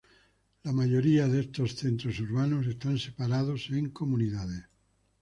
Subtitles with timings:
[0.63, 4.63] La mayoría de estos centros urbanos están separados en comunidades.